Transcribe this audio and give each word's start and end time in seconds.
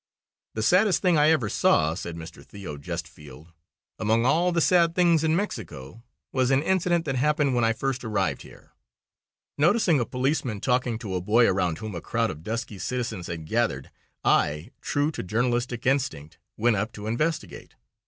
"The 0.55 0.63
saddest 0.63 1.03
thing 1.03 1.19
I 1.19 1.29
ever 1.29 1.47
saw," 1.47 1.93
said 1.93 2.15
Mr. 2.15 2.43
Theo. 2.43 2.75
Gestefeld, 2.75 3.53
"among 3.99 4.25
all 4.25 4.51
the 4.51 4.59
sad 4.59 4.95
things 4.95 5.23
in 5.23 5.35
Mexico, 5.35 6.01
was 6.31 6.49
an 6.49 6.63
incident 6.63 7.05
that 7.05 7.13
happened 7.17 7.53
when 7.53 7.63
I 7.63 7.71
first 7.71 8.03
arrived 8.03 8.41
here. 8.41 8.71
Noticing 9.59 9.99
a 9.99 10.05
policeman 10.07 10.59
talking 10.59 10.97
to 10.97 11.13
a 11.13 11.21
boy 11.21 11.47
around 11.47 11.77
whom 11.77 11.93
a 11.93 12.01
crowd 12.01 12.31
of 12.31 12.41
dusky 12.41 12.79
citizens 12.79 13.27
had 13.27 13.45
gathered, 13.45 13.91
I, 14.23 14.71
true 14.81 15.11
to 15.11 15.21
journalistic 15.21 15.85
instinct, 15.85 16.39
went 16.57 16.77
up 16.77 16.93
to 16.93 17.05
investigate. 17.05 17.75